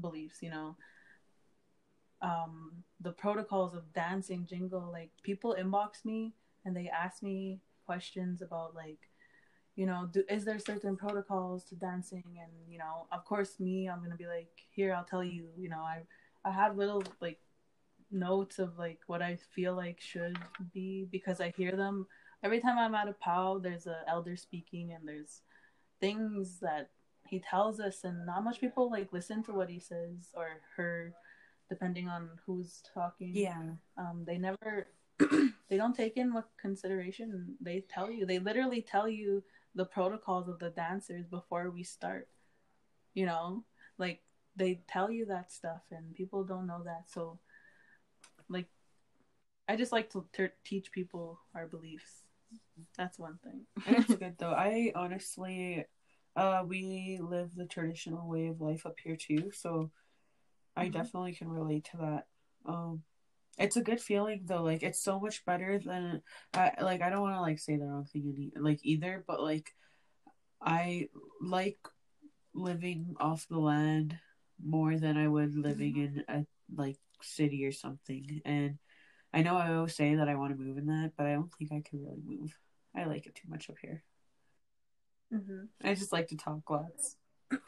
[0.00, 0.76] beliefs, you know
[2.22, 8.42] um the protocols of dancing jingle like people inbox me and they ask me questions
[8.42, 9.09] about like
[9.80, 13.88] you know do, is there certain protocols to dancing and you know of course me
[13.88, 16.02] i'm gonna be like here i'll tell you you know i
[16.44, 17.40] i have little like
[18.10, 20.36] notes of like what i feel like should
[20.74, 22.06] be because i hear them
[22.42, 25.40] every time i'm at a pow there's a elder speaking and there's
[25.98, 26.90] things that
[27.26, 31.14] he tells us and not much people like listen to what he says or her
[31.70, 33.30] depending on who's talking.
[33.32, 33.62] Yeah.
[33.96, 34.88] Um, they never,
[35.70, 37.54] they don't take in what consideration.
[37.60, 39.42] They tell you, they literally tell you
[39.74, 42.28] the protocols of the dancers before we start.
[43.14, 43.64] You know,
[43.98, 44.22] like
[44.56, 47.04] they tell you that stuff, and people don't know that.
[47.10, 47.38] So,
[48.48, 48.66] like,
[49.68, 52.24] I just like to ter- teach people our beliefs.
[52.96, 53.66] That's one thing.
[53.86, 54.52] It's good though.
[54.52, 55.84] I honestly
[56.36, 59.90] uh we live the traditional way of life up here too, so
[60.76, 60.92] I Mhm.
[60.92, 62.26] definitely can relate to that.
[62.66, 63.02] Um
[63.60, 64.62] it's a good feeling though.
[64.62, 66.22] Like it's so much better than
[66.54, 69.42] I like I don't want to like say the wrong thing any, like either, but
[69.42, 69.70] like
[70.60, 71.08] I
[71.40, 71.78] like
[72.54, 74.18] living off the land
[74.64, 78.40] more than I would living in a like city or something.
[78.46, 78.78] And
[79.32, 81.52] I know I always say that I want to move in that, but I don't
[81.52, 82.58] think I could really move.
[82.96, 84.02] I like it too much up here.
[85.32, 85.88] Mm-hmm.
[85.88, 87.16] I just like to talk lots.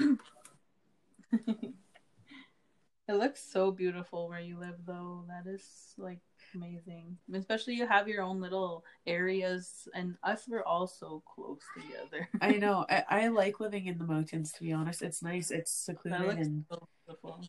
[3.12, 5.26] It looks so beautiful where you live, though.
[5.28, 5.62] That is
[5.98, 6.20] like
[6.54, 7.18] amazing.
[7.34, 12.26] Especially you have your own little areas, and us we're all so close together.
[12.40, 12.86] I know.
[12.88, 14.52] I, I like living in the mountains.
[14.52, 15.50] To be honest, it's nice.
[15.50, 17.44] It's secluded and so beautiful.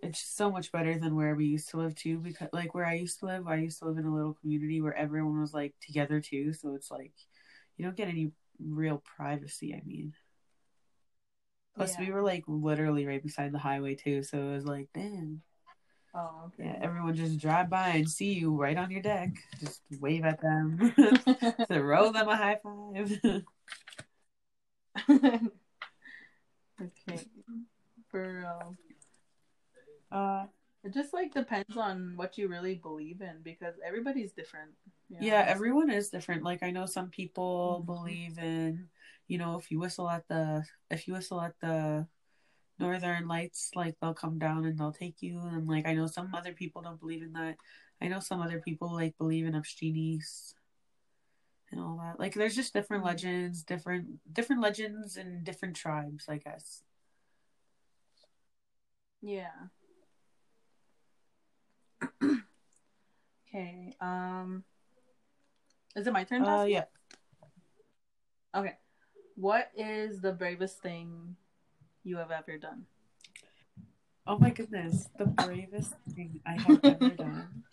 [0.00, 2.16] it's so much better than where we used to live too.
[2.16, 4.80] Because like where I used to live, I used to live in a little community
[4.80, 6.54] where everyone was like together too.
[6.54, 7.12] So it's like
[7.76, 9.74] you don't get any real privacy.
[9.74, 10.14] I mean,
[11.76, 12.06] plus Yeah.
[12.06, 14.22] we were like literally right beside the highway too.
[14.22, 15.42] So it was like, damn.
[16.14, 16.64] Oh, okay.
[16.64, 19.30] Yeah, everyone just drive by and see you right on your deck.
[19.60, 20.78] Just wave at them,
[21.68, 23.18] throw them a high five.
[26.80, 27.26] okay.
[28.10, 28.76] For real.
[30.10, 30.46] uh,
[30.84, 34.72] It just like depends on what you really believe in because everybody's different.
[35.08, 35.26] you know?
[35.26, 36.42] yeah, everyone is different.
[36.42, 37.86] Like I know some people Mhm.
[37.86, 38.88] believe in,
[39.32, 42.06] you know, if you whistle at the if you whistle at the
[42.78, 45.40] northern lights, like they'll come down and they'll take you.
[45.40, 47.56] And like I know some other people don't believe in that.
[48.02, 50.52] I know some other people like believe in Abstinis
[51.70, 52.20] and all that.
[52.20, 53.06] Like there's just different Mhm.
[53.06, 56.82] legends, different different legends and different tribes, I guess.
[59.22, 59.68] Yeah.
[63.48, 63.96] okay.
[63.98, 64.64] Um.
[65.96, 66.42] Is it my turn?
[66.42, 66.84] Uh yeah.
[68.54, 68.76] Okay.
[69.36, 71.36] What is the bravest thing
[72.04, 72.86] you have ever done?
[74.26, 77.64] Oh my goodness, the bravest thing I have ever done.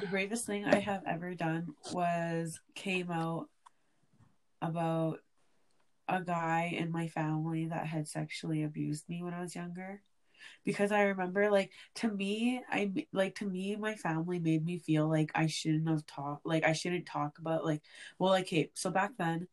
[0.00, 3.48] The bravest thing I have ever done was came out
[4.60, 5.20] about
[6.08, 10.02] a guy in my family that had sexually abused me when I was younger.
[10.64, 15.08] Because I remember, like, to me, I like to me, my family made me feel
[15.08, 17.82] like I shouldn't have talked, like, I shouldn't talk about, like,
[18.18, 19.48] well, like, okay, so back then,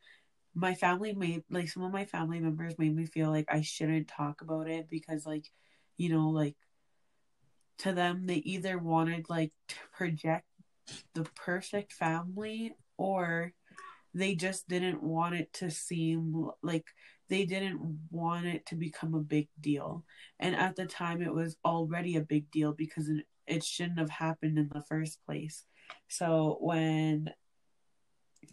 [0.56, 4.08] my family made, like, some of my family members made me feel like I shouldn't
[4.08, 5.51] talk about it because, like,
[5.97, 6.56] you know, like,
[7.80, 10.45] to them, they either wanted, like, to project
[11.13, 13.54] the perfect family or
[14.13, 16.86] they just didn't want it to seem like
[17.32, 17.80] they didn't
[18.12, 20.04] want it to become a big deal.
[20.41, 23.10] And at the time, it was already a big deal because
[23.48, 25.63] it, shouldn't have happened in the first place.
[26.10, 27.34] So when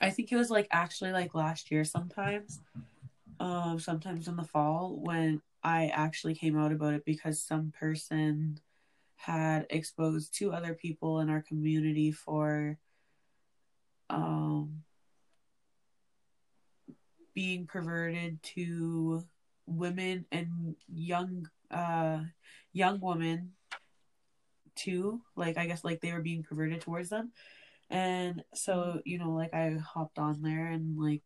[0.00, 2.60] I think it was like actually like last year sometimes,
[3.40, 8.60] um, sometimes in the fall when I actually came out about it because some person
[9.16, 12.78] had exposed two other people in our community for
[14.10, 14.82] um
[17.38, 19.22] being perverted to
[19.64, 22.18] women and young uh
[22.72, 23.52] young women
[24.74, 25.20] too.
[25.36, 27.30] Like i guess like they were being perverted towards them.
[27.90, 31.22] And so you know like i hopped on there and like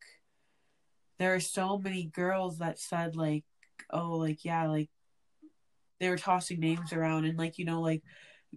[1.18, 3.44] there are so many girls that said like
[3.88, 4.90] oh like yeah like
[5.98, 8.03] they were tossing names around and like you know like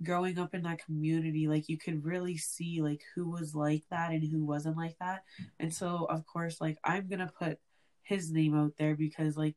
[0.04, 4.12] growing up in that community like you could really see like who was like that
[4.12, 5.24] and who wasn't like that.
[5.60, 7.60] And so of course like i'm gonna put
[8.04, 9.56] his name out there because like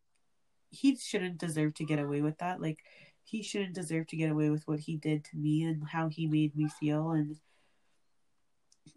[0.71, 2.61] he shouldn't deserve to get away with that.
[2.61, 2.79] Like
[3.25, 6.27] he shouldn't deserve to get away with what he did to me and how he
[6.27, 7.37] made me feel and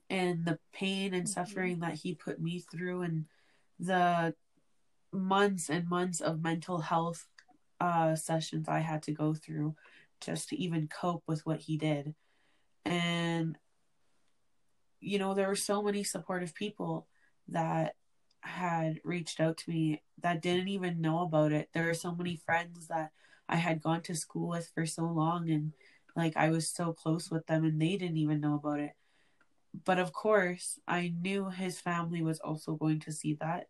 [0.09, 3.25] and the pain and suffering that he put me through and
[3.79, 4.33] the
[5.11, 7.27] months and months of mental health
[7.79, 9.75] uh, sessions I had to go through
[10.21, 12.15] just to even cope with what he did.
[12.85, 13.57] And,
[14.99, 17.07] you know, there were so many supportive people
[17.49, 17.95] that
[18.41, 21.69] had reached out to me that didn't even know about it.
[21.73, 23.11] There were so many friends that
[23.47, 25.73] I had gone to school with for so long and
[26.15, 28.93] like I was so close with them and they didn't even know about it.
[29.85, 33.67] But of course, I knew his family was also going to see that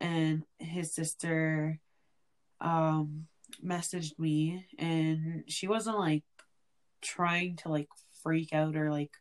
[0.00, 1.78] and his sister
[2.60, 3.26] um
[3.62, 6.24] messaged me and she wasn't like
[7.02, 7.88] trying to like
[8.22, 9.12] freak out or like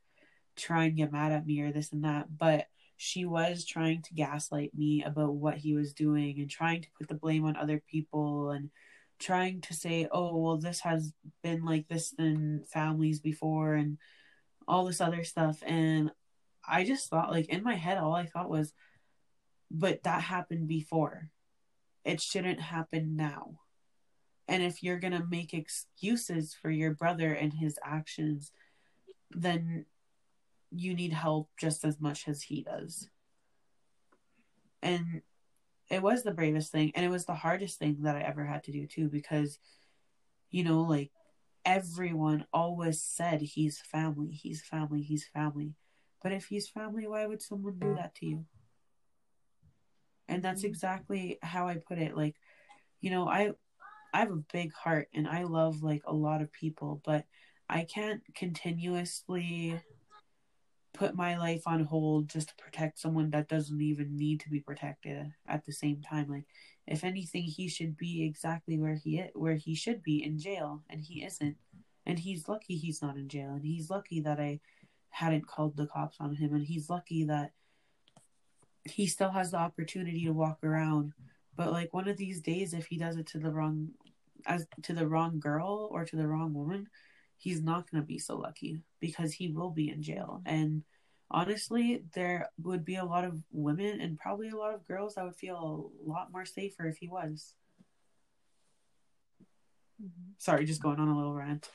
[0.56, 2.67] try and get mad at me or this and that, but
[2.98, 7.08] she was trying to gaslight me about what he was doing and trying to put
[7.08, 8.69] the blame on other people and
[9.19, 13.98] trying to say, oh, well, this has been like this in families before and
[14.67, 15.62] all this other stuff.
[15.65, 16.12] And
[16.67, 18.74] I just thought, like, in my head, all I thought was,
[19.72, 21.30] but that happened before.
[22.06, 23.60] It shouldn't happen now.
[24.47, 28.51] And if you're going to make excuses for your brother and his actions,
[29.32, 29.86] then
[30.71, 33.10] you need help just as much as he does.
[34.82, 35.21] And
[35.89, 36.91] it was the bravest thing.
[36.95, 39.60] And it was the hardest thing that I ever had to do, too, because,
[40.49, 41.12] you know, like
[41.65, 45.73] everyone always said he's family, he's family, he's family.
[46.21, 48.45] But if he's family, why would someone do that to you?
[50.27, 50.69] And that's mm-hmm.
[50.69, 52.15] exactly how I put it.
[52.15, 52.36] Like,
[53.01, 53.51] you know, I
[54.13, 57.26] I have a big heart and I love like a lot of people, but
[57.67, 59.82] I can't continuously
[60.93, 64.60] put my life on hold just to protect someone that doesn't even need to be
[64.60, 66.30] protected at the same time.
[66.30, 66.45] Like
[66.86, 70.84] if anything he should be exactly where he is, where he should be in jail
[70.89, 71.58] and he isn't.
[72.06, 74.60] And he's lucky he's not in jail and he's lucky that I
[75.10, 77.52] hadn't called the cops on him and he's lucky that
[78.86, 81.13] he still has the opportunity to walk around
[81.56, 83.89] but like one of these days if he does it to the wrong
[84.46, 86.88] as to the wrong girl or to the wrong woman,
[87.38, 90.42] he's not going to be so lucky because he will be in jail.
[90.46, 90.84] And
[91.32, 95.26] honestly, there would be a lot of women and probably a lot of girls that
[95.26, 97.54] would feel a lot more safer if he was.
[100.02, 100.32] Mm-hmm.
[100.38, 101.70] Sorry, just going on a little rant.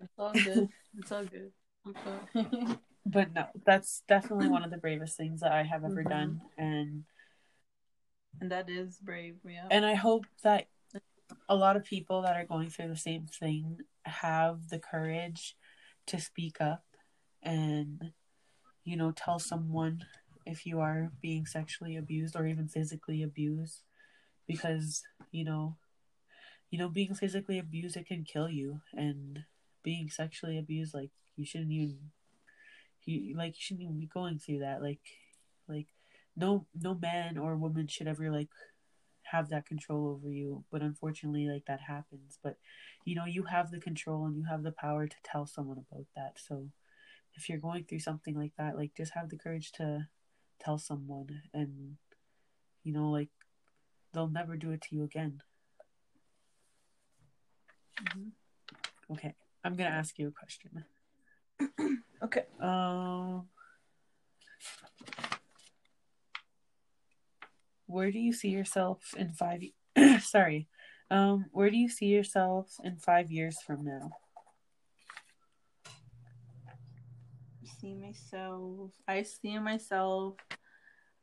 [0.00, 0.68] It's all good.
[0.98, 1.52] it's all good.
[3.06, 6.08] but no, that's definitely one of the bravest things that I have ever mm-hmm.
[6.08, 7.04] done, and
[8.40, 9.36] and that is brave.
[9.44, 9.66] Yeah.
[9.70, 10.68] And I hope that
[11.48, 15.56] a lot of people that are going through the same thing have the courage
[16.06, 16.84] to speak up
[17.42, 18.12] and
[18.84, 20.04] you know tell someone
[20.46, 23.82] if you are being sexually abused or even physically abused
[24.46, 25.76] because you know
[26.70, 29.44] you know being physically abused it can kill you and
[29.82, 31.98] being sexually abused like you shouldn't even
[33.04, 35.00] you like you shouldn't even be going through that like
[35.68, 35.86] like
[36.36, 38.48] no no man or woman should ever like
[39.24, 42.56] have that control over you but unfortunately like that happens but
[43.04, 46.06] you know you have the control and you have the power to tell someone about
[46.14, 46.68] that so
[47.34, 50.06] if you're going through something like that like just have the courage to
[50.60, 51.96] tell someone and
[52.84, 53.30] you know like
[54.12, 55.42] they'll never do it to you again.
[58.00, 58.32] Mhm.
[59.10, 60.84] Okay, I'm gonna ask you a question.
[62.22, 62.46] Okay.
[62.58, 63.48] Um,
[67.94, 69.62] where do you see yourself in five?
[70.20, 70.66] Sorry,
[71.10, 74.10] um, where do you see yourself in five years from now?
[77.80, 80.34] see myself I see myself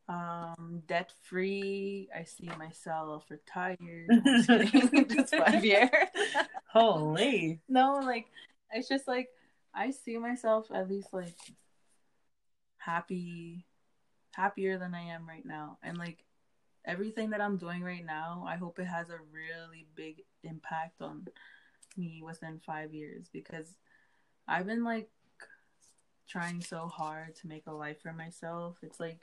[0.07, 2.09] um debt free.
[2.15, 3.77] I see myself retired.
[5.09, 5.89] Just five years.
[6.71, 8.27] Holy, no, like
[8.71, 9.27] it's just like
[9.75, 11.35] I see myself at least like
[12.77, 13.65] happy
[14.33, 15.77] happier than I am right now.
[15.83, 16.23] And like
[16.85, 21.27] everything that I'm doing right now, I hope it has a really big impact on
[21.97, 23.75] me within five years because
[24.47, 25.09] I've been like
[26.27, 28.77] trying so hard to make a life for myself.
[28.81, 29.19] It's like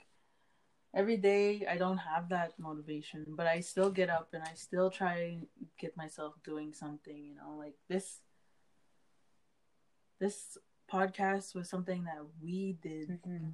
[0.93, 4.89] every day I don't have that motivation, but I still get up and I still
[4.89, 5.39] try
[5.79, 8.19] get myself doing something, you know, like this
[10.19, 10.57] this
[10.91, 13.49] podcast was something that we did mm-hmm.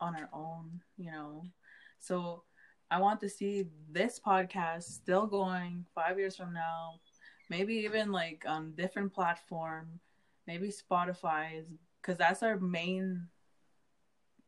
[0.00, 1.44] on our own, you know.
[1.98, 2.42] So
[2.92, 7.00] I want to see this podcast still going five years from now,
[7.48, 9.98] maybe even like on different platform,
[10.46, 11.64] maybe Spotify,
[12.00, 13.28] because that's our main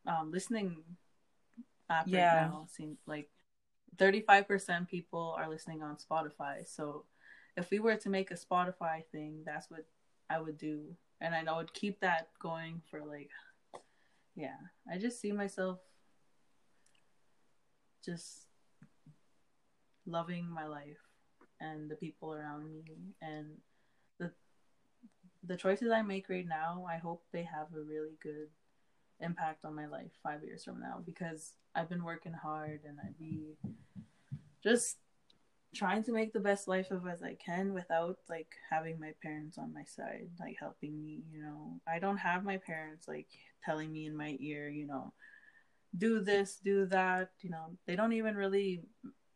[0.06, 0.84] um, listening
[1.88, 2.34] app Yeah.
[2.34, 2.66] right now.
[2.68, 3.30] Seems like
[3.96, 6.68] thirty five percent people are listening on Spotify.
[6.68, 7.06] So
[7.56, 9.86] if we were to make a Spotify thing, that's what
[10.28, 13.30] I would do, and I would keep that going for like,
[14.36, 14.60] yeah.
[14.92, 15.78] I just see myself
[18.04, 18.46] just
[20.06, 21.00] loving my life
[21.60, 22.82] and the people around me
[23.22, 23.46] and
[24.18, 24.30] the
[25.46, 28.48] the choices I make right now, I hope they have a really good
[29.20, 33.08] impact on my life 5 years from now because I've been working hard and I
[33.18, 33.56] be
[34.62, 34.96] just
[35.74, 39.58] trying to make the best life of as I can without like having my parents
[39.58, 41.80] on my side like helping me, you know.
[41.86, 43.28] I don't have my parents like
[43.64, 45.12] telling me in my ear, you know,
[45.96, 47.76] do this, do that, you know.
[47.86, 48.82] They don't even really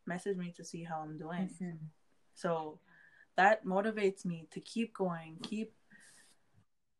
[0.05, 1.49] message me to see how I'm doing.
[2.33, 2.79] So
[3.37, 5.73] that motivates me to keep going, keep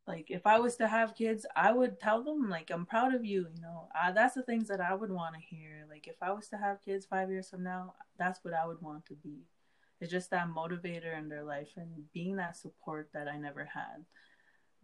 [0.08, 3.24] like if I was to have kids, I would tell them like I'm proud of
[3.24, 3.90] you, you know.
[3.96, 5.86] Uh, that's the things that I would want to hear.
[5.88, 8.82] Like if I was to have kids 5 years from now, that's what I would
[8.82, 9.44] want to be.
[10.02, 14.06] It's just that motivator in their life and being that support that I never had.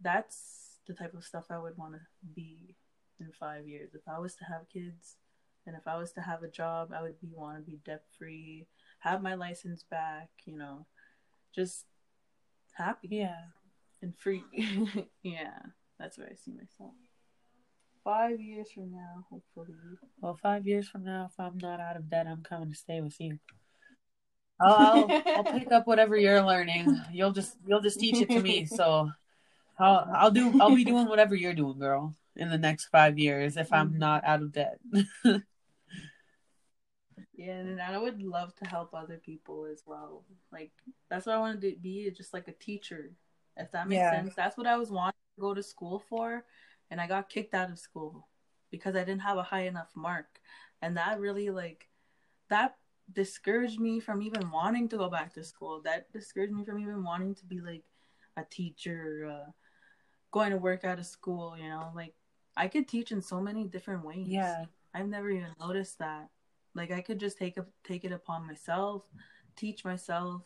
[0.00, 2.00] That's the type of stuff I would want to
[2.34, 2.76] be
[3.20, 3.94] in 5 years.
[3.94, 5.16] If I was to have kids
[5.66, 8.04] and if I was to have a job, I would be want to be debt
[8.18, 8.66] free,
[9.00, 10.86] have my license back, you know,
[11.54, 11.86] just
[12.72, 13.46] happy Yeah.
[14.02, 14.44] and free.
[15.22, 15.58] yeah,
[15.98, 16.94] that's where I see myself.
[18.04, 19.74] Five years from now, hopefully.
[20.20, 23.00] Well, five years from now, if I'm not out of debt, I'm coming to stay
[23.00, 23.38] with you.
[24.60, 26.98] I'll, I'll, I'll pick up whatever you're learning.
[27.12, 28.64] You'll just you'll just teach it to me.
[28.64, 29.10] So
[29.78, 33.56] I'll I'll do I'll be doing whatever you're doing, girl, in the next five years
[33.56, 34.78] if I'm not out of debt.
[37.34, 40.24] Yeah, and I would love to help other people as well.
[40.50, 40.72] Like
[41.10, 43.12] that's what I wanted to be, just like a teacher.
[43.56, 44.10] If that makes Yeah.
[44.10, 44.34] sense.
[44.34, 46.44] That's what I was wanting to go to school for,
[46.90, 48.28] and I got kicked out of school
[48.70, 50.40] because I didn't have a high enough mark.
[50.82, 51.88] And that really like
[52.50, 52.76] that
[53.12, 55.80] discouraged me from even wanting to go back to school.
[55.84, 57.84] That discouraged me from even wanting to be like
[58.36, 59.50] a teacher, uh,
[60.30, 62.14] going to work out of school, you know, like
[62.56, 64.26] I could teach in so many different ways.
[64.28, 64.64] yeah.
[64.94, 66.30] I've never even noticed that.
[66.74, 69.02] Like I could just take a, take it upon myself,
[69.54, 70.42] teach myself,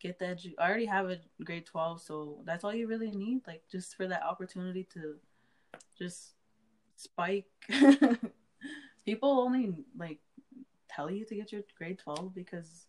[0.00, 3.46] get the edu- I already have a grade 12, so that's all you really need
[3.46, 5.16] like just for that opportunity to
[5.98, 6.32] just
[6.96, 7.44] spike.
[9.04, 10.20] People only like
[10.88, 12.86] tell you to get your grade 12 because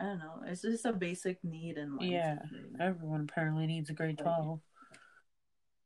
[0.00, 2.08] I don't know, it's just a basic need in life.
[2.10, 2.38] Yeah.
[2.80, 4.60] Everyone apparently needs a grade twelve.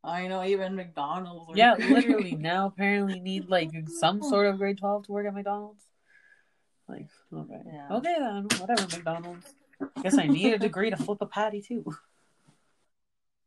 [0.05, 1.57] I know even McDonald's.
[1.57, 5.85] Yeah, literally now apparently need like some sort of grade twelve to work at McDonald's.
[6.89, 7.61] Like, okay.
[7.67, 7.89] Yeah.
[7.97, 9.47] Okay then, whatever, McDonald's.
[10.03, 11.85] Guess I need a degree to flip a patty too.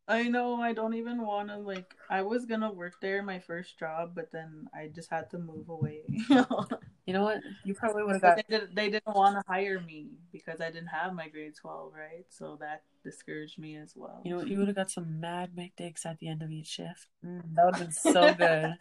[0.08, 0.60] I know.
[0.60, 1.94] I don't even want to like.
[2.10, 5.70] I was gonna work there my first job, but then I just had to move
[5.70, 6.02] away.
[7.10, 7.42] You know what?
[7.64, 10.68] You probably would have got they, did, they didn't want to hire me because I
[10.70, 12.24] didn't have my grade twelve, right?
[12.30, 14.22] So that discouraged me as well.
[14.24, 14.44] you know?
[14.44, 17.08] You would have got some mad McDicks at the end of each shift.
[17.26, 18.76] Mm, that would have been so good.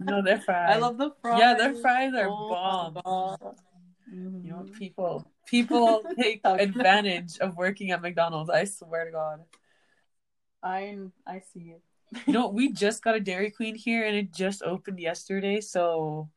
[0.00, 0.68] no, they're fries.
[0.68, 1.38] I love the fries.
[1.38, 3.54] Yeah, their fries are Oh bomb.
[4.12, 4.44] Mhm.
[4.44, 8.50] You know, people people take advantage of working at McDonald's.
[8.50, 9.44] I swear to God.
[10.60, 11.82] I I see it.
[12.26, 15.60] You know, we just got a Dairy Queen here, and it just opened yesterday.
[15.60, 16.30] So,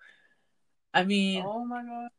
[0.94, 2.10] I mean, Oh my god.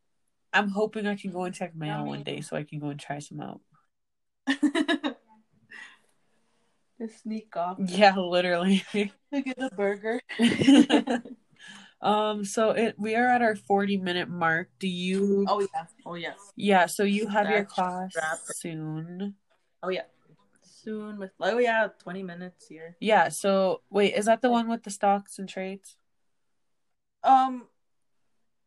[0.53, 3.01] I'm hoping I can go and check mail one day so I can go and
[3.01, 3.61] try some out.
[7.01, 7.79] Just sneak off.
[7.85, 8.85] Yeah, literally.
[8.93, 9.11] to
[9.43, 10.21] get a burger.
[12.01, 14.69] um, so it we are at our 40 minute mark.
[14.79, 15.87] Do you Oh yeah.
[16.07, 16.39] Oh yes.
[16.55, 18.15] Yeah, so you have your class
[18.55, 19.35] soon.
[19.83, 20.03] Oh yeah.
[20.63, 22.97] Soon with oh yeah, twenty minutes here.
[23.01, 25.97] Yeah, so wait, is that the one with the stocks and trades?
[27.25, 27.65] Um,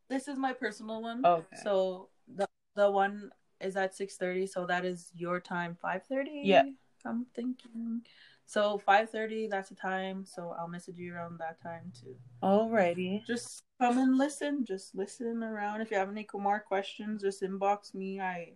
[0.08, 1.22] this is my personal one.
[1.24, 1.56] Oh, okay.
[1.62, 3.30] So the the one
[3.60, 4.46] is at six thirty.
[4.46, 6.42] So that is your time, five thirty.
[6.44, 6.64] Yeah.
[7.04, 8.02] I'm thinking.
[8.46, 9.46] So five thirty.
[9.46, 10.24] That's the time.
[10.24, 12.16] So I'll message you around that time too.
[12.42, 13.26] Alrighty.
[13.26, 14.64] Just come and listen.
[14.64, 15.80] Just listen around.
[15.80, 18.20] If you have any more questions, just inbox me.
[18.20, 18.52] I.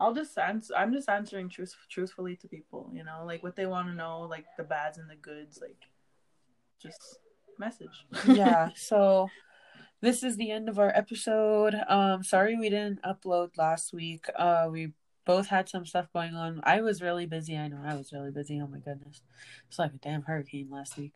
[0.00, 0.74] I'll just answer.
[0.76, 2.90] I'm just answering truth, truthfully to people.
[2.92, 5.60] You know, like what they want to know, like the bads and the goods.
[5.62, 5.78] Like,
[6.80, 7.18] just
[7.58, 8.06] message.
[8.26, 9.28] yeah so
[10.02, 11.74] this is the end of our episode.
[11.88, 14.26] Um sorry we didn't upload last week.
[14.36, 14.92] Uh we
[15.24, 16.60] both had some stuff going on.
[16.64, 17.56] I was really busy.
[17.56, 18.60] I know i was really busy.
[18.60, 19.22] Oh my goodness.
[19.68, 21.12] It's like a damn hurricane last week.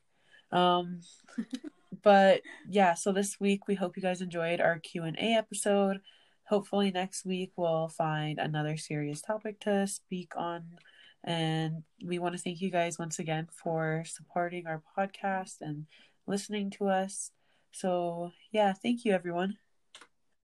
[0.53, 1.01] Um
[2.03, 6.01] but yeah so this week we hope you guys enjoyed our q&a episode.
[6.45, 10.79] Hopefully next week we'll find another serious topic to speak on.
[11.25, 15.87] And we want to thank you guys once again for supporting our podcast and
[16.29, 17.33] listening to us.
[17.73, 19.59] So, yeah, thank you, everyone.